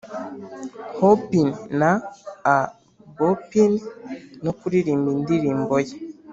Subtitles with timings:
[1.01, 1.47] hoppin
[1.79, 1.89] 'na
[2.55, 3.75] a-boppin'
[4.43, 5.95] no kuririmba indirimbo ye